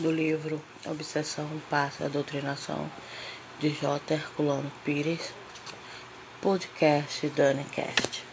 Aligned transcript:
do 0.00 0.10
livro 0.10 0.62
Obsessão, 0.86 1.46
Passa 1.68 2.06
a 2.06 2.08
Doutrinação, 2.08 2.90
de 3.58 3.68
J. 3.68 4.14
Herculano 4.14 4.72
Pires, 4.82 5.32
podcast 6.40 7.28
DaniCast. 7.28 8.24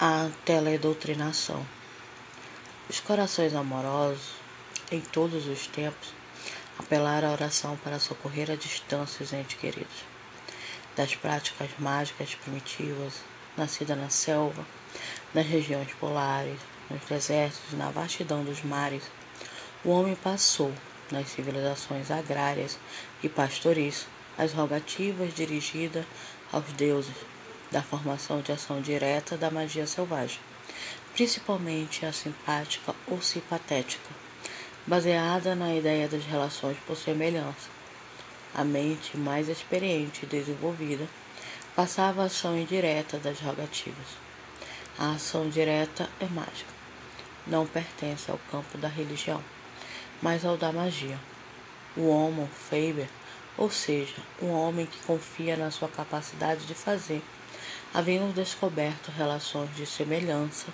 A 0.00 0.30
teledoutrinação. 0.46 1.64
Os 2.88 2.98
corações 2.98 3.54
amorosos, 3.54 4.32
em 4.90 5.00
todos 5.00 5.46
os 5.46 5.66
tempos, 5.66 6.14
apelaram 6.78 7.28
à 7.28 7.32
oração 7.32 7.76
para 7.84 7.98
socorrer 7.98 8.50
a 8.50 8.56
distâncias 8.56 9.34
entre 9.34 9.56
queridos. 9.56 10.04
Das 10.96 11.14
práticas 11.14 11.68
mágicas 11.78 12.34
primitivas, 12.36 13.16
nascida 13.54 13.94
na 13.94 14.08
selva, 14.08 14.64
nas 15.34 15.46
regiões 15.46 15.92
polares, 15.94 16.58
nos 16.90 17.04
desertos, 17.04 17.72
na 17.74 17.90
vastidão 17.90 18.42
dos 18.42 18.62
mares, 18.62 19.02
o 19.84 19.90
homem 19.90 20.14
passou, 20.14 20.72
nas 21.10 21.28
civilizações 21.28 22.08
agrárias 22.08 22.78
e 23.20 23.28
pastoris, 23.28 24.06
as 24.38 24.52
rogativas 24.52 25.34
dirigidas 25.34 26.04
aos 26.52 26.72
deuses 26.74 27.16
da 27.72 27.82
formação 27.82 28.40
de 28.40 28.52
ação 28.52 28.80
direta 28.80 29.36
da 29.36 29.50
magia 29.50 29.84
selvagem, 29.84 30.38
principalmente 31.14 32.06
a 32.06 32.12
simpática 32.12 32.94
ou 33.08 33.20
simpatética, 33.20 34.08
baseada 34.86 35.56
na 35.56 35.74
ideia 35.74 36.06
das 36.06 36.24
relações 36.24 36.76
por 36.86 36.96
semelhança. 36.96 37.68
A 38.54 38.62
mente 38.62 39.16
mais 39.16 39.48
experiente 39.48 40.24
e 40.24 40.28
desenvolvida 40.28 41.08
passava 41.74 42.22
a 42.22 42.26
ação 42.26 42.56
indireta 42.56 43.18
das 43.18 43.40
rogativas. 43.40 44.16
A 44.96 45.12
ação 45.14 45.48
direta 45.48 46.08
é 46.20 46.26
mágica, 46.26 46.72
não 47.48 47.66
pertence 47.66 48.30
ao 48.30 48.38
campo 48.48 48.78
da 48.78 48.86
religião 48.86 49.42
mas 50.22 50.44
ao 50.44 50.56
da 50.56 50.72
magia. 50.72 51.18
O 51.96 52.08
Homo 52.08 52.48
Faber, 52.70 53.10
ou 53.58 53.70
seja, 53.70 54.14
um 54.40 54.50
homem 54.50 54.86
que 54.86 54.98
confia 55.00 55.56
na 55.56 55.70
sua 55.70 55.88
capacidade 55.88 56.64
de 56.64 56.74
fazer, 56.74 57.22
havendo 57.92 58.32
descoberto 58.32 59.10
relações 59.10 59.74
de 59.76 59.84
semelhança 59.84 60.68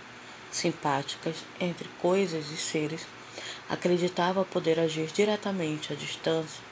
simpáticas 0.51 1.37
entre 1.61 1.89
coisas 2.01 2.51
e 2.51 2.57
seres, 2.57 3.07
acreditava 3.69 4.45
poder 4.45 4.79
agir 4.79 5.07
diretamente 5.07 5.93
à 5.93 5.97
distância 5.97 6.63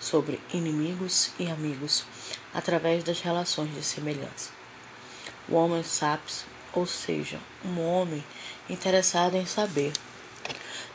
sobre 0.00 0.40
inimigos 0.52 1.32
e 1.38 1.50
amigos 1.50 2.04
através 2.54 3.02
das 3.02 3.20
relações 3.20 3.74
de 3.74 3.82
semelhança. 3.82 4.50
O 5.48 5.54
Homo 5.54 5.82
sapiens, 5.82 6.44
ou 6.72 6.86
seja, 6.86 7.40
um 7.64 7.80
homem 7.80 8.24
interessado 8.68 9.34
em 9.34 9.46
saber 9.46 9.92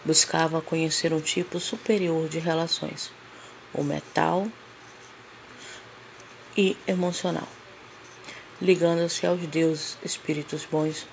buscava 0.06 0.62
conhecer 0.62 1.14
um 1.14 1.22
tipo 1.22 1.60
superior 1.60 2.28
de 2.28 2.40
relações, 2.40 3.12
o 3.74 3.84
metal 3.84 4.48
e 6.58 6.76
emocional, 6.86 7.48
ligando-se 8.62 9.26
aos 9.26 9.42
deuses, 9.48 9.98
espíritos 10.04 10.66
bons, 10.66 11.08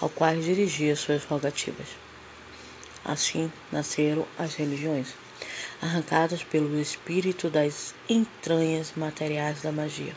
ao 0.00 0.08
quais 0.08 0.44
dirigia 0.44 0.94
suas 0.94 1.24
rogativas. 1.24 1.88
Assim 3.04 3.50
nasceram 3.72 4.26
as 4.38 4.54
religiões, 4.54 5.14
arrancadas 5.80 6.42
pelo 6.42 6.78
espírito 6.78 7.48
das 7.48 7.94
entranhas 8.08 8.92
materiais 8.96 9.62
da 9.62 9.72
magia. 9.72 10.14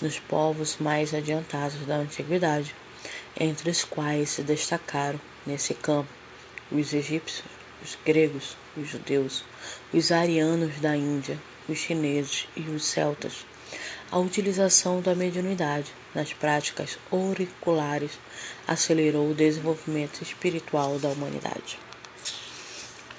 Nos 0.00 0.18
povos 0.18 0.78
mais 0.78 1.12
adiantados 1.14 1.86
da 1.86 1.96
antiguidade, 1.96 2.74
entre 3.38 3.70
os 3.70 3.84
quais 3.84 4.30
se 4.30 4.42
destacaram 4.42 5.20
nesse 5.46 5.74
campo 5.74 6.19
os 6.70 6.92
egípcios, 6.92 7.44
os 7.82 7.96
gregos, 8.04 8.56
os 8.76 8.88
judeus, 8.88 9.44
os 9.92 10.12
arianos 10.12 10.80
da 10.80 10.96
Índia, 10.96 11.38
os 11.68 11.78
chineses 11.78 12.46
e 12.56 12.60
os 12.62 12.84
celtas. 12.84 13.44
A 14.10 14.18
utilização 14.18 15.00
da 15.00 15.14
mediunidade 15.14 15.92
nas 16.14 16.32
práticas 16.32 16.98
auriculares 17.10 18.18
acelerou 18.66 19.30
o 19.30 19.34
desenvolvimento 19.34 20.22
espiritual 20.22 20.98
da 20.98 21.08
humanidade. 21.08 21.78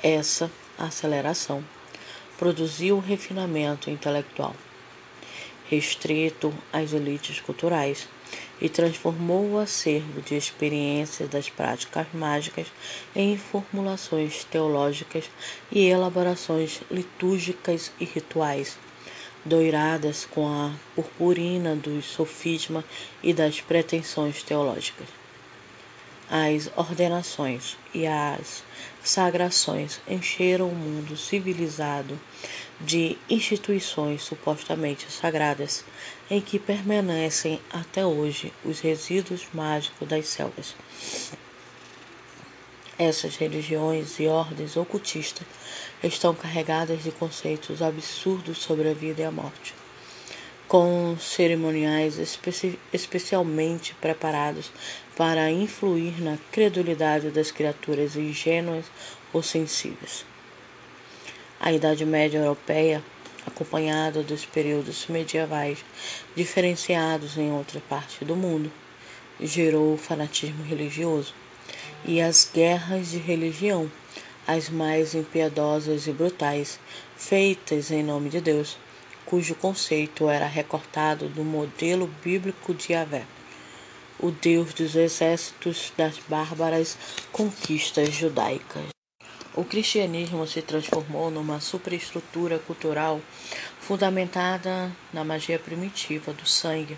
Essa 0.03 0.51
aceleração 0.77 1.63
produziu 2.37 2.97
o 2.97 2.99
refinamento 2.99 3.89
intelectual, 3.89 4.55
restrito 5.69 6.53
às 6.73 6.91
elites 6.91 7.39
culturais 7.39 8.09
e 8.59 8.69
transformou 8.69 9.51
o 9.51 9.57
acervo 9.57 10.21
de 10.21 10.35
experiências 10.35 11.29
das 11.29 11.49
práticas 11.49 12.07
mágicas 12.13 12.67
em 13.15 13.37
formulações 13.37 14.43
teológicas 14.43 15.29
e 15.71 15.85
elaborações 15.85 16.81
litúrgicas 16.89 17.91
e 17.99 18.05
rituais, 18.05 18.77
doiradas 19.43 20.25
com 20.25 20.47
a 20.47 20.73
purpurina 20.95 21.75
do 21.75 22.01
sofisma 22.01 22.83
e 23.23 23.33
das 23.33 23.59
pretensões 23.61 24.43
teológicas. 24.43 25.20
As 26.33 26.71
ordenações 26.77 27.75
e 27.93 28.07
as 28.07 28.63
sagrações 29.03 29.99
encheram 30.07 30.69
o 30.69 30.73
mundo 30.73 31.17
civilizado 31.17 32.17
de 32.79 33.17
instituições 33.29 34.23
supostamente 34.23 35.11
sagradas 35.11 35.83
em 36.29 36.39
que 36.39 36.57
permanecem 36.57 37.59
até 37.69 38.05
hoje 38.05 38.53
os 38.63 38.79
resíduos 38.79 39.45
mágicos 39.53 40.07
das 40.07 40.25
selvas. 40.29 40.73
Essas 42.97 43.35
religiões 43.35 44.17
e 44.17 44.27
ordens 44.27 44.77
ocultistas 44.77 45.45
estão 46.01 46.33
carregadas 46.33 47.03
de 47.03 47.11
conceitos 47.11 47.81
absurdos 47.81 48.59
sobre 48.59 48.89
a 48.89 48.93
vida 48.93 49.21
e 49.21 49.25
a 49.25 49.31
morte, 49.31 49.73
com 50.71 51.17
cerimoniais 51.19 52.17
especi 52.17 52.79
especialmente 52.93 53.93
preparados 53.95 54.71
para 55.17 55.51
influir 55.51 56.21
na 56.21 56.37
credulidade 56.49 57.29
das 57.29 57.51
criaturas 57.51 58.15
ingênuas 58.15 58.85
ou 59.33 59.43
sensíveis. 59.43 60.25
A 61.59 61.73
Idade 61.73 62.05
Média 62.05 62.37
Europeia 62.37 63.03
acompanhada 63.45 64.23
dos 64.23 64.45
períodos 64.45 65.07
medievais 65.07 65.83
diferenciados 66.37 67.37
em 67.37 67.51
outra 67.51 67.81
parte 67.89 68.23
do 68.23 68.37
mundo, 68.37 68.71
gerou 69.41 69.95
o 69.95 69.97
fanatismo 69.97 70.63
religioso 70.63 71.33
e 72.05 72.21
as 72.21 72.49
guerras 72.49 73.11
de 73.11 73.17
religião, 73.17 73.91
as 74.47 74.69
mais 74.69 75.15
impiedosas 75.15 76.07
e 76.07 76.13
brutais, 76.13 76.79
feitas 77.17 77.91
em 77.91 78.01
nome 78.01 78.29
de 78.29 78.39
Deus, 78.39 78.77
cujo 79.25 79.55
conceito 79.55 80.29
era 80.29 80.45
recortado 80.45 81.29
do 81.29 81.43
modelo 81.43 82.07
bíblico 82.23 82.73
de 82.73 82.93
Yahvé, 82.93 83.25
o 84.19 84.31
Deus 84.31 84.73
dos 84.73 84.95
exércitos 84.95 85.91
das 85.97 86.19
bárbaras 86.27 86.97
conquistas 87.31 88.13
judaicas. 88.13 88.83
O 89.53 89.65
cristianismo 89.65 90.47
se 90.47 90.61
transformou 90.61 91.29
numa 91.29 91.59
superestrutura 91.59 92.57
cultural 92.59 93.19
fundamentada 93.81 94.91
na 95.11 95.25
magia 95.25 95.59
primitiva 95.59 96.31
do 96.31 96.45
sangue, 96.47 96.97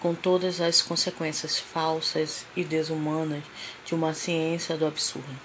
com 0.00 0.14
todas 0.14 0.60
as 0.60 0.82
consequências 0.82 1.58
falsas 1.58 2.44
e 2.56 2.64
desumanas 2.64 3.44
de 3.86 3.94
uma 3.94 4.12
ciência 4.12 4.76
do 4.76 4.86
absurdo. 4.86 5.38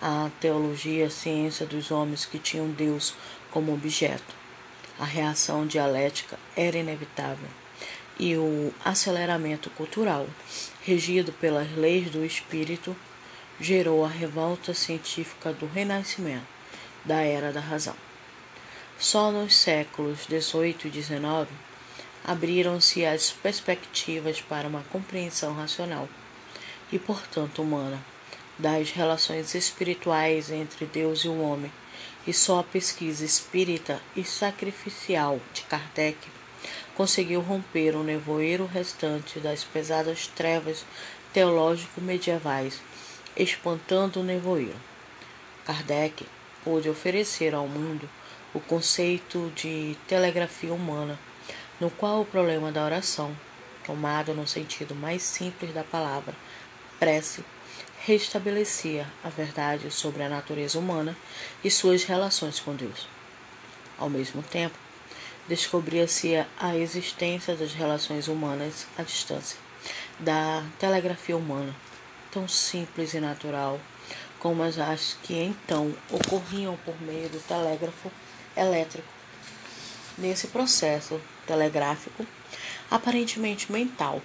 A 0.00 0.30
teologia, 0.40 1.06
a 1.06 1.10
ciência 1.10 1.64
dos 1.64 1.90
homens 1.90 2.26
que 2.26 2.38
tinham 2.38 2.68
Deus 2.70 3.14
como 3.50 3.72
objeto. 3.72 4.41
A 5.02 5.04
reação 5.04 5.66
dialética 5.66 6.38
era 6.54 6.78
inevitável 6.78 7.48
e 8.20 8.36
o 8.36 8.72
aceleramento 8.84 9.68
cultural, 9.70 10.28
regido 10.84 11.32
pelas 11.32 11.68
leis 11.76 12.08
do 12.08 12.24
espírito, 12.24 12.94
gerou 13.58 14.04
a 14.04 14.08
revolta 14.08 14.72
científica 14.72 15.52
do 15.52 15.66
Renascimento, 15.66 16.46
da 17.04 17.20
Era 17.20 17.50
da 17.50 17.58
Razão. 17.58 17.96
Só 18.96 19.32
nos 19.32 19.56
séculos 19.56 20.20
XVIII 20.20 20.76
e 20.84 21.02
XIX 21.02 21.48
abriram-se 22.24 23.04
as 23.04 23.32
perspectivas 23.32 24.40
para 24.40 24.68
uma 24.68 24.84
compreensão 24.84 25.52
racional 25.52 26.08
e, 26.92 26.98
portanto, 27.00 27.60
humana 27.60 28.00
das 28.56 28.92
relações 28.92 29.52
espirituais 29.56 30.48
entre 30.48 30.86
Deus 30.86 31.24
e 31.24 31.28
o 31.28 31.40
homem, 31.40 31.72
e 32.26 32.32
só 32.32 32.60
a 32.60 32.64
pesquisa 32.64 33.24
espírita 33.24 34.00
e 34.14 34.24
sacrificial 34.24 35.40
de 35.52 35.62
Kardec 35.62 36.18
conseguiu 36.94 37.40
romper 37.40 37.96
o 37.96 38.02
nevoeiro 38.02 38.66
restante 38.66 39.40
das 39.40 39.64
pesadas 39.64 40.26
trevas 40.28 40.84
teológico-medievais 41.32 42.80
espantando 43.36 44.20
o 44.20 44.24
nevoeiro. 44.24 44.76
Kardec 45.64 46.26
pôde 46.64 46.88
oferecer 46.88 47.54
ao 47.54 47.66
mundo 47.66 48.08
o 48.54 48.60
conceito 48.60 49.50
de 49.56 49.96
telegrafia 50.06 50.72
humana, 50.72 51.18
no 51.80 51.90
qual 51.90 52.20
o 52.20 52.26
problema 52.26 52.70
da 52.70 52.84
oração, 52.84 53.34
tomado 53.84 54.34
no 54.34 54.46
sentido 54.46 54.94
mais 54.94 55.22
simples 55.22 55.72
da 55.72 55.82
palavra, 55.82 56.34
prece, 57.00 57.42
restabelecia 58.04 59.06
a 59.22 59.28
verdade 59.28 59.88
sobre 59.90 60.24
a 60.24 60.28
natureza 60.28 60.76
humana 60.76 61.16
e 61.62 61.70
suas 61.70 62.02
relações 62.02 62.58
com 62.58 62.74
Deus. 62.74 63.06
Ao 63.96 64.10
mesmo 64.10 64.42
tempo, 64.42 64.76
descobria-se 65.46 66.34
a 66.58 66.76
existência 66.76 67.54
das 67.54 67.72
relações 67.72 68.26
humanas 68.26 68.86
à 68.98 69.02
distância, 69.02 69.56
da 70.18 70.64
telegrafia 70.80 71.36
humana, 71.36 71.72
tão 72.32 72.48
simples 72.48 73.14
e 73.14 73.20
natural 73.20 73.78
como 74.40 74.64
as 74.64 75.16
que 75.22 75.34
então 75.34 75.94
ocorriam 76.10 76.76
por 76.84 77.00
meio 77.00 77.28
do 77.28 77.38
telégrafo 77.46 78.10
elétrico. 78.56 79.06
Nesse 80.18 80.48
processo 80.48 81.20
telegráfico, 81.46 82.26
aparentemente 82.90 83.70
mental, 83.70 84.20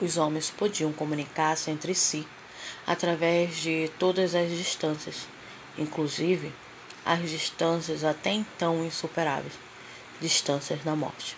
os 0.00 0.16
homens 0.16 0.48
podiam 0.48 0.92
comunicar-se 0.92 1.72
entre 1.72 1.92
si 1.92 2.24
através 2.86 3.56
de 3.56 3.90
todas 3.98 4.34
as 4.34 4.50
distâncias, 4.50 5.26
inclusive 5.76 6.52
as 7.04 7.28
distâncias 7.28 8.04
até 8.04 8.30
então 8.32 8.84
insuperáveis 8.84 9.52
distâncias 10.20 10.82
da 10.82 10.94
morte. 10.96 11.36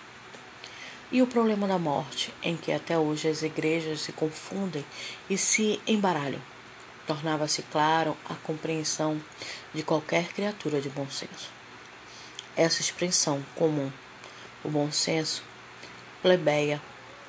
E 1.10 1.22
o 1.22 1.26
problema 1.26 1.66
da 1.66 1.78
morte, 1.78 2.32
em 2.42 2.56
que 2.56 2.70
até 2.70 2.98
hoje 2.98 3.28
as 3.28 3.42
igrejas 3.42 4.02
se 4.02 4.12
confundem 4.12 4.84
e 5.28 5.38
se 5.38 5.80
embaralham, 5.86 6.40
tornava-se 7.06 7.62
claro 7.62 8.16
a 8.28 8.34
compreensão 8.34 9.20
de 9.72 9.82
qualquer 9.82 10.28
criatura 10.28 10.80
de 10.80 10.90
bom 10.90 11.08
senso. 11.10 11.50
Essa 12.54 12.82
expressão 12.82 13.42
comum, 13.54 13.90
o 14.62 14.68
bom 14.68 14.92
senso, 14.92 15.42
plebeia, 16.20 16.80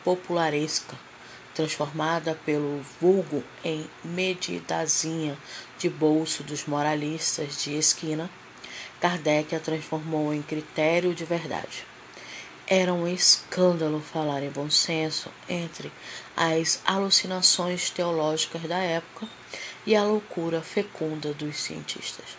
popularesca, 0.04 0.98
transformada 1.60 2.40
pelo 2.46 2.82
vulgo 3.02 3.44
em 3.66 3.86
medidazinha 4.02 5.38
de 5.78 5.90
bolso 5.90 6.42
dos 6.42 6.66
moralistas 6.66 7.62
de 7.62 7.76
esquina, 7.76 8.30
Kardec 9.02 9.54
a 9.54 9.60
transformou 9.60 10.34
em 10.34 10.42
critério 10.42 11.14
de 11.14 11.26
verdade. 11.26 11.86
Era 12.66 12.94
um 12.94 13.06
escândalo 13.06 14.00
falar 14.00 14.42
em 14.42 14.50
bom 14.50 14.70
senso 14.70 15.30
entre 15.50 15.92
as 16.34 16.80
alucinações 16.86 17.90
teológicas 17.90 18.62
da 18.62 18.78
época 18.78 19.28
e 19.86 19.98
a 19.98 20.04
loucura 20.04 20.62
fecunda 20.62 21.34
dos 21.34 21.58
cientistas. 21.58 22.38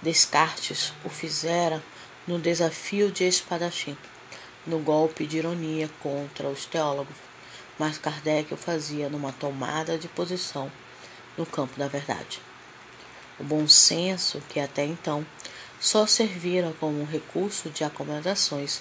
Descartes 0.00 0.94
o 1.04 1.10
fizera 1.10 1.82
no 2.26 2.38
desafio 2.38 3.12
de 3.12 3.24
espadachim, 3.24 3.94
no 4.66 4.78
golpe 4.78 5.26
de 5.26 5.36
ironia 5.36 5.90
contra 6.00 6.48
os 6.48 6.64
teólogos, 6.64 7.31
mas 7.82 7.98
Kardec 7.98 8.54
o 8.54 8.56
fazia 8.56 9.08
numa 9.08 9.32
tomada 9.32 9.98
de 9.98 10.06
posição 10.06 10.70
no 11.36 11.44
campo 11.44 11.76
da 11.76 11.88
verdade. 11.88 12.40
O 13.40 13.42
bom 13.42 13.66
senso, 13.66 14.40
que 14.48 14.60
até 14.60 14.84
então 14.84 15.26
só 15.80 16.06
servira 16.06 16.72
como 16.78 17.00
um 17.00 17.04
recurso 17.04 17.70
de 17.70 17.82
acomodações 17.82 18.80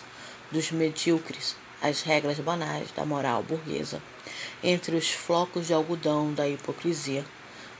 dos 0.51 0.69
medíocres 0.69 1.55
às 1.81 2.03
regras 2.03 2.37
banais 2.37 2.91
da 2.91 3.03
moral 3.03 3.41
burguesa, 3.41 3.99
entre 4.63 4.95
os 4.95 5.09
flocos 5.09 5.65
de 5.65 5.73
algodão 5.73 6.31
da 6.31 6.47
hipocrisia, 6.47 7.25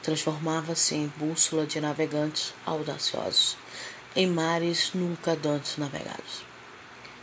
transformava-se 0.02 0.96
em 0.96 1.14
bússola 1.18 1.68
de 1.68 1.80
navegantes 1.80 2.52
audaciosos, 2.66 3.56
em 4.16 4.26
mares 4.26 4.90
nunca 4.96 5.36
dantes 5.36 5.78
navegados. 5.78 6.44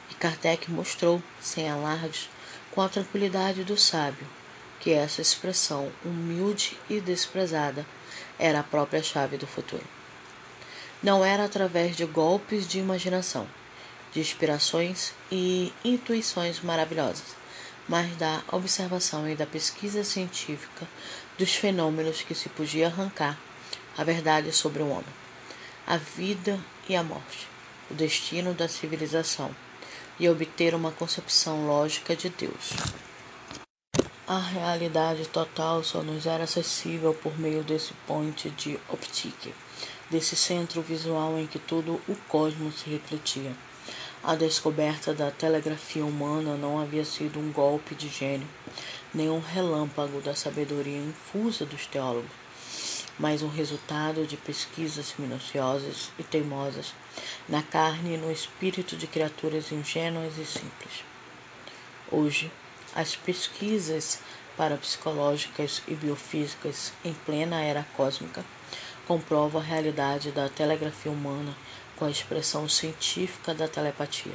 E 0.08 0.14
Kardec 0.14 0.70
mostrou, 0.70 1.20
sem 1.40 1.68
alardes, 1.68 2.30
com 2.78 2.82
a 2.82 2.88
tranquilidade 2.88 3.64
do 3.64 3.76
sábio, 3.76 4.24
que 4.78 4.92
essa 4.92 5.20
expressão 5.20 5.90
humilde 6.04 6.78
e 6.88 7.00
desprezada 7.00 7.84
era 8.38 8.60
a 8.60 8.62
própria 8.62 9.02
chave 9.02 9.36
do 9.36 9.48
futuro. 9.48 9.82
Não 11.02 11.24
era 11.24 11.44
através 11.44 11.96
de 11.96 12.04
golpes 12.04 12.68
de 12.68 12.78
imaginação, 12.78 13.48
de 14.12 14.20
inspirações 14.20 15.12
e 15.28 15.72
intuições 15.84 16.60
maravilhosas, 16.60 17.34
mas 17.88 18.14
da 18.14 18.44
observação 18.52 19.28
e 19.28 19.34
da 19.34 19.44
pesquisa 19.44 20.04
científica 20.04 20.86
dos 21.36 21.56
fenômenos 21.56 22.22
que 22.22 22.32
se 22.32 22.48
podia 22.48 22.86
arrancar 22.86 23.36
a 23.96 24.04
verdade 24.04 24.52
sobre 24.52 24.84
o 24.84 24.88
homem, 24.88 25.14
a 25.84 25.96
vida 25.96 26.60
e 26.88 26.94
a 26.94 27.02
morte, 27.02 27.48
o 27.90 27.94
destino 27.94 28.54
da 28.54 28.68
civilização 28.68 29.52
e 30.18 30.28
obter 30.28 30.74
uma 30.74 30.92
concepção 30.92 31.66
lógica 31.66 32.16
de 32.16 32.28
Deus. 32.28 32.72
A 34.26 34.38
realidade 34.38 35.26
total 35.28 35.82
só 35.82 36.02
nos 36.02 36.26
era 36.26 36.44
acessível 36.44 37.14
por 37.14 37.38
meio 37.38 37.62
desse 37.62 37.94
ponte 38.06 38.50
de 38.50 38.78
optique 38.88 39.54
desse 40.10 40.34
centro 40.34 40.80
visual 40.80 41.38
em 41.38 41.46
que 41.46 41.58
todo 41.58 42.00
o 42.08 42.16
cosmos 42.28 42.80
se 42.80 42.90
refletia. 42.90 43.52
A 44.22 44.34
descoberta 44.34 45.14
da 45.14 45.30
telegrafia 45.30 46.04
humana 46.04 46.56
não 46.56 46.80
havia 46.80 47.04
sido 47.04 47.38
um 47.38 47.52
golpe 47.52 47.94
de 47.94 48.08
gênio, 48.08 48.48
nem 49.14 49.30
um 49.30 49.40
relâmpago 49.40 50.20
da 50.20 50.34
sabedoria 50.34 50.98
infusa 50.98 51.64
dos 51.64 51.86
teólogos, 51.86 52.30
mas 53.18 53.42
um 53.42 53.48
resultado 53.48 54.26
de 54.26 54.36
pesquisas 54.36 55.14
minuciosas 55.18 56.10
e 56.18 56.22
teimosas 56.22 56.94
na 57.48 57.62
carne 57.62 58.14
e 58.14 58.16
no 58.16 58.30
espírito 58.30 58.96
de 58.96 59.06
criaturas 59.06 59.72
ingênuas 59.72 60.38
e 60.38 60.44
simples. 60.44 61.04
Hoje, 62.10 62.50
as 62.94 63.16
pesquisas 63.16 64.20
parapsicológicas 64.56 65.82
e 65.86 65.94
biofísicas 65.94 66.92
em 67.04 67.12
plena 67.12 67.62
era 67.62 67.86
cósmica 67.96 68.44
comprova 69.08 69.58
a 69.58 69.62
realidade 69.62 70.30
da 70.30 70.50
telegrafia 70.50 71.10
humana 71.10 71.56
com 71.96 72.04
a 72.04 72.10
expressão 72.10 72.68
científica 72.68 73.54
da 73.54 73.66
telepatia, 73.66 74.34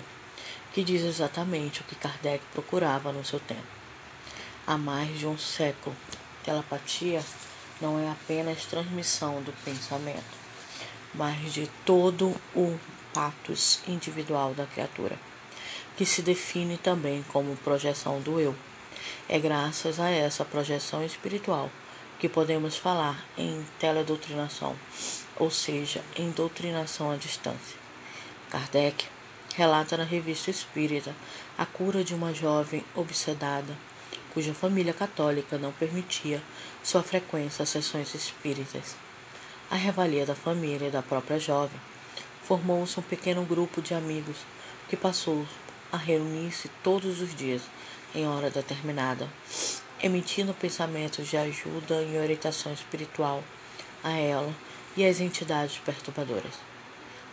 que 0.74 0.84
diz 0.84 1.04
exatamente 1.04 1.82
o 1.82 1.84
que 1.84 1.94
Kardec 1.94 2.44
procurava 2.52 3.12
no 3.12 3.24
seu 3.24 3.40
tempo. 3.40 3.62
Há 4.66 4.76
mais 4.76 5.20
de 5.20 5.28
um 5.28 5.38
século, 5.38 5.96
telepatia 6.44 7.24
não 7.82 8.00
é 8.00 8.10
apenas 8.10 8.66
transmissão 8.66 9.42
do 9.42 9.52
pensamento, 9.64 10.24
mas 11.14 11.54
de 11.54 11.68
todo 11.86 12.36
o 12.56 12.80
patos 13.14 13.80
individual 13.88 14.54
da 14.54 14.66
criatura, 14.66 15.18
que 15.96 16.06
se 16.06 16.22
define 16.22 16.78
também 16.78 17.24
como 17.32 17.56
projeção 17.58 18.20
do 18.22 18.40
eu. 18.40 18.56
É 19.30 19.38
graças 19.38 20.00
a 20.00 20.10
essa 20.10 20.44
projeção 20.44 21.04
espiritual 21.06 21.70
que 22.20 22.30
podemos 22.30 22.78
falar 22.78 23.26
em 23.38 23.66
teledoutrinação, 23.80 24.76
ou 25.38 25.52
seja, 25.52 26.04
em 26.16 26.32
doutrinação 26.32 27.12
à 27.12 27.16
distância. 27.16 27.78
Kardec 28.50 29.06
relata 29.56 29.98
na 29.98 30.04
revista 30.04 30.50
Espírita 30.50 31.14
a 31.58 31.66
cura 31.66 32.04
de 32.04 32.14
uma 32.16 32.34
jovem 32.34 32.84
obsedada, 32.96 33.76
cuja 34.34 34.54
família 34.54 34.94
católica 34.94 35.58
não 35.58 35.72
permitia 35.72 36.42
sua 36.84 37.04
frequência 37.04 37.64
às 37.64 37.70
sessões 37.70 38.14
espíritas. 38.14 38.96
A 39.70 39.76
revalia 39.76 40.26
da 40.26 40.36
família 40.36 40.88
e 40.88 40.92
da 40.92 41.02
própria 41.02 41.40
jovem, 41.40 41.80
formou-se 42.44 43.00
um 43.00 43.04
pequeno 43.04 43.44
grupo 43.46 43.82
de 43.82 43.94
amigos 43.94 44.38
que 44.90 44.98
passou 44.98 45.46
a 45.92 45.98
reunir-se 45.98 46.70
todos 46.84 47.22
os 47.22 47.36
dias 47.36 47.62
em 48.14 48.28
hora 48.28 48.50
determinada 48.50 49.28
emitindo 50.04 50.54
pensamentos 50.54 51.30
de 51.30 51.38
ajuda 51.38 52.04
e 52.04 52.18
orientação 52.18 52.74
espiritual 52.74 53.42
a 54.04 54.12
ela 54.12 54.54
e 54.98 55.06
às 55.06 55.22
entidades 55.22 55.78
perturbadoras. 55.78 56.56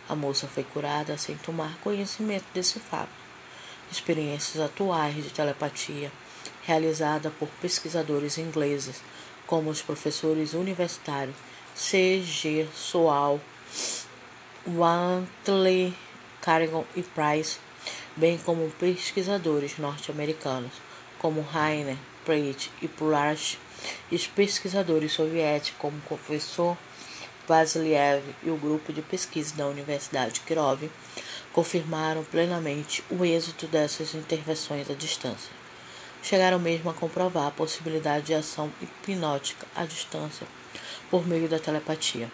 A 0.07 0.15
moça 0.15 0.47
foi 0.47 0.63
curada 0.63 1.17
sem 1.17 1.35
tomar 1.35 1.77
conhecimento 1.83 2.45
desse 2.53 2.79
fato. 2.79 3.11
Experiências 3.91 4.63
atuais 4.63 5.15
de 5.15 5.29
telepatia, 5.31 6.09
realizada 6.63 7.31
por 7.31 7.47
pesquisadores 7.61 8.37
ingleses, 8.37 9.01
como 9.45 9.69
os 9.69 9.81
professores 9.81 10.53
universitários 10.53 11.35
C. 11.75 12.21
G. 12.21 12.67
Soal, 12.75 13.39
Wantley, 14.67 15.93
Carrigan 16.41 16.83
e 16.95 17.01
Price, 17.01 17.59
bem 18.15 18.37
como 18.37 18.69
pesquisadores 18.71 19.77
norte-americanos, 19.77 20.73
como 21.17 21.41
Rainer 21.41 21.97
Pratt 22.25 22.69
e 22.81 22.87
Pulash, 22.87 23.57
e 24.11 24.15
os 24.15 24.27
pesquisadores 24.27 25.13
soviéticos 25.13 25.79
como 25.79 25.97
o 25.97 26.01
professor 26.01 26.77
Vasiliev 27.47 28.23
e 28.43 28.49
o 28.49 28.55
grupo 28.55 28.93
de 28.93 29.01
pesquisa 29.01 29.55
da 29.55 29.67
Universidade 29.67 30.35
de 30.35 30.39
Kirov 30.41 30.89
confirmaram 31.51 32.23
plenamente 32.23 33.03
o 33.09 33.25
êxito 33.25 33.67
dessas 33.67 34.13
intervenções 34.13 34.89
à 34.89 34.93
distância. 34.93 35.60
Chegaram 36.21 36.59
mesmo 36.59 36.89
a 36.89 36.93
comprovar 36.93 37.47
a 37.47 37.51
possibilidade 37.51 38.27
de 38.27 38.33
ação 38.33 38.71
hipnótica 38.81 39.65
à 39.75 39.85
distância 39.85 40.45
por 41.09 41.27
meio 41.27 41.49
da 41.49 41.59
telepatia. 41.59 42.31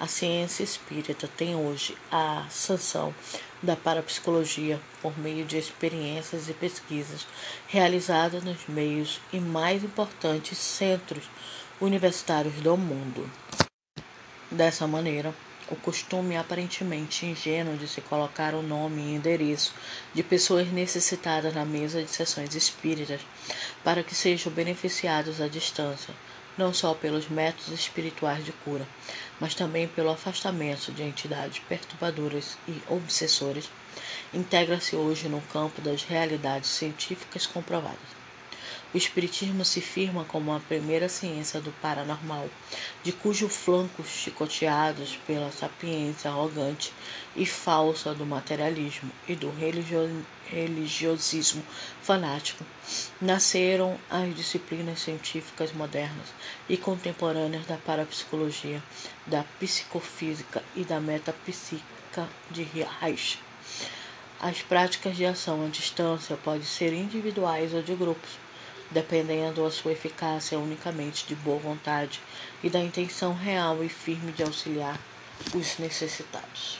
A 0.00 0.06
ciência 0.06 0.62
espírita 0.62 1.28
tem 1.36 1.56
hoje 1.56 1.96
a 2.10 2.46
sanção 2.48 3.12
da 3.60 3.74
parapsicologia 3.74 4.80
por 5.02 5.18
meio 5.18 5.44
de 5.44 5.58
experiências 5.58 6.48
e 6.48 6.54
pesquisas 6.54 7.26
realizadas 7.66 8.44
nos 8.44 8.68
meios 8.68 9.20
e 9.32 9.40
mais 9.40 9.82
importantes 9.82 10.56
centros 10.56 11.24
universitários 11.80 12.54
do 12.60 12.76
mundo. 12.76 13.28
Dessa 14.50 14.86
maneira, 14.86 15.34
o 15.70 15.76
costume 15.76 16.36
aparentemente 16.36 17.26
ingênuo 17.26 17.76
de 17.76 17.86
se 17.86 18.00
colocar 18.00 18.54
o 18.54 18.62
nome 18.62 19.02
e 19.02 19.14
endereço 19.14 19.74
de 20.14 20.22
pessoas 20.22 20.68
necessitadas 20.68 21.54
na 21.54 21.64
mesa 21.64 22.02
de 22.02 22.10
sessões 22.10 22.54
espíritas 22.54 23.20
para 23.84 24.02
que 24.02 24.14
sejam 24.14 24.52
beneficiados 24.52 25.40
à 25.40 25.48
distância, 25.48 26.14
não 26.56 26.72
só 26.72 26.94
pelos 26.94 27.28
métodos 27.28 27.68
espirituais 27.68 28.44
de 28.44 28.52
cura, 28.52 28.86
mas 29.38 29.54
também 29.54 29.86
pelo 29.86 30.10
afastamento 30.10 30.90
de 30.90 31.02
entidades 31.02 31.60
perturbadoras 31.60 32.56
e 32.66 32.82
obsessoras, 32.88 33.70
integra-se 34.32 34.96
hoje 34.96 35.28
no 35.28 35.40
campo 35.42 35.80
das 35.80 36.02
realidades 36.02 36.70
científicas 36.70 37.46
comprovadas. 37.46 38.17
O 38.94 38.96
Espiritismo 38.96 39.66
se 39.66 39.82
firma 39.82 40.24
como 40.24 40.50
a 40.50 40.60
primeira 40.60 41.10
ciência 41.10 41.60
do 41.60 41.70
paranormal, 41.72 42.48
de 43.02 43.12
cujos 43.12 43.54
flancos 43.54 44.08
chicoteados 44.08 45.14
pela 45.26 45.52
sapiência 45.52 46.30
arrogante 46.30 46.90
e 47.36 47.44
falsa 47.44 48.14
do 48.14 48.24
materialismo 48.24 49.10
e 49.28 49.36
do 49.36 49.50
religio 49.50 50.24
religiosismo 50.46 51.62
fanático, 52.00 52.64
nasceram 53.20 54.00
as 54.08 54.34
disciplinas 54.34 55.00
científicas 55.00 55.70
modernas 55.74 56.28
e 56.66 56.78
contemporâneas 56.78 57.66
da 57.66 57.76
parapsicologia, 57.76 58.82
da 59.26 59.44
psicofísica 59.60 60.64
e 60.74 60.82
da 60.82 60.98
metapsíquica 60.98 62.26
de 62.50 62.62
Reich. 62.62 63.38
As 64.40 64.62
práticas 64.62 65.14
de 65.14 65.26
ação 65.26 65.66
à 65.66 65.68
distância 65.68 66.38
podem 66.38 66.62
ser 66.62 66.94
individuais 66.94 67.74
ou 67.74 67.82
de 67.82 67.94
grupos 67.94 68.47
dependendo 68.90 69.64
a 69.64 69.70
sua 69.70 69.92
eficácia 69.92 70.58
unicamente 70.58 71.26
de 71.26 71.34
boa 71.34 71.58
vontade 71.58 72.20
e 72.62 72.70
da 72.70 72.80
intenção 72.80 73.34
real 73.34 73.84
e 73.84 73.88
firme 73.88 74.32
de 74.32 74.42
auxiliar 74.42 74.98
os 75.54 75.78
necessitados. 75.78 76.78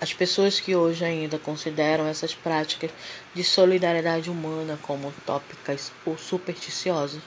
As 0.00 0.12
pessoas 0.12 0.60
que 0.60 0.76
hoje 0.76 1.04
ainda 1.04 1.38
consideram 1.38 2.06
essas 2.06 2.34
práticas 2.34 2.90
de 3.32 3.42
solidariedade 3.42 4.28
humana 4.28 4.78
como 4.82 5.08
utópicas 5.08 5.92
ou 6.04 6.18
supersticiosas, 6.18 7.22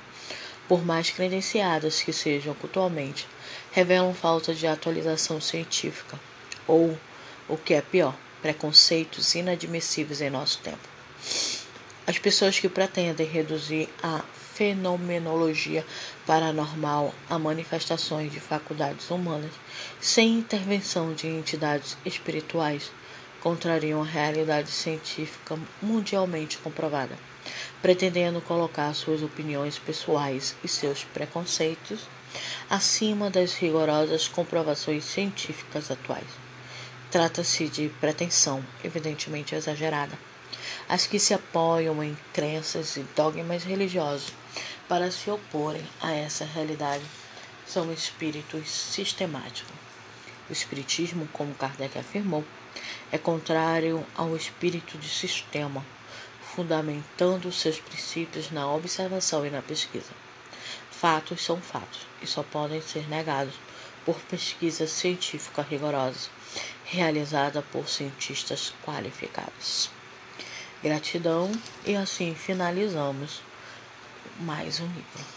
por 0.67 0.85
mais 0.85 1.09
credenciadas 1.09 2.01
que 2.01 2.13
sejam 2.13 2.53
cultualmente, 2.53 3.27
revelam 3.71 4.13
falta 4.13 4.53
de 4.53 4.67
atualização 4.67 5.39
científica 5.41 6.19
ou, 6.67 6.99
o 7.47 7.57
que 7.57 7.73
é 7.73 7.81
pior, 7.81 8.13
preconceitos 8.41 9.33
inadmissíveis 9.33 10.21
em 10.21 10.29
nosso 10.29 10.59
tempo. 10.59 10.96
As 12.09 12.17
pessoas 12.17 12.57
que 12.57 12.69
pretendem 12.69 13.27
reduzir 13.27 13.89
a 14.01 14.23
fenomenologia 14.53 15.85
paranormal 16.25 17.13
a 17.29 17.37
manifestações 17.37 18.31
de 18.31 18.39
faculdades 18.39 19.11
humanas 19.11 19.51
sem 19.99 20.37
intervenção 20.37 21.13
de 21.13 21.27
entidades 21.27 21.97
espirituais 22.05 22.89
contrariam 23.41 24.01
a 24.01 24.05
realidade 24.05 24.71
científica 24.71 25.59
mundialmente 25.81 26.57
comprovada, 26.59 27.17
pretendendo 27.81 28.39
colocar 28.39 28.93
suas 28.93 29.21
opiniões 29.21 29.77
pessoais 29.77 30.55
e 30.63 30.67
seus 30.69 31.03
preconceitos 31.03 31.99
acima 32.69 33.29
das 33.29 33.53
rigorosas 33.55 34.29
comprovações 34.29 35.03
científicas 35.03 35.91
atuais. 35.91 36.29
Trata-se 37.11 37.67
de 37.67 37.89
pretensão, 37.99 38.63
evidentemente 38.81 39.53
exagerada 39.55 40.17
as 40.89 41.05
que 41.05 41.19
se 41.19 41.33
apoiam 41.33 42.01
em 42.01 42.17
crenças 42.31 42.95
e 42.95 43.01
dogmas 43.15 43.63
religiosos 43.63 44.31
para 44.87 45.11
se 45.11 45.29
oporem 45.29 45.83
a 46.01 46.13
essa 46.13 46.45
realidade 46.45 47.03
são 47.65 47.91
espíritos 47.91 48.69
sistemáticos. 48.69 49.75
O 50.49 50.53
espiritismo, 50.53 51.27
como 51.33 51.53
Kardec 51.55 51.97
afirmou, 51.97 52.43
é 53.11 53.17
contrário 53.17 54.05
ao 54.15 54.33
espírito 54.35 54.97
de 54.97 55.09
sistema, 55.09 55.85
fundamentando 56.55 57.51
seus 57.51 57.79
princípios 57.79 58.49
na 58.49 58.71
observação 58.71 59.45
e 59.45 59.49
na 59.49 59.61
pesquisa. 59.61 60.11
Fatos 60.89 61.43
são 61.43 61.61
fatos 61.61 62.07
e 62.21 62.27
só 62.27 62.43
podem 62.43 62.81
ser 62.81 63.09
negados 63.09 63.55
por 64.05 64.17
pesquisa 64.21 64.87
científica 64.87 65.61
rigorosa, 65.61 66.29
realizada 66.85 67.61
por 67.61 67.89
cientistas 67.89 68.73
qualificados. 68.85 69.96
Gratidão 70.83 71.51
e 71.85 71.95
assim 71.95 72.35
finalizamos 72.35 73.41
mais 74.39 74.79
um 74.79 74.85
livro. 74.85 75.36